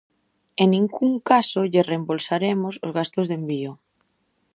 En 0.61 0.67
ningún 0.75 1.11
caso 1.29 1.59
lle 1.71 1.87
reembolsaremos 1.91 2.73
os 2.85 2.91
gastos 2.97 3.25
de 3.27 3.35
envío. 3.39 3.71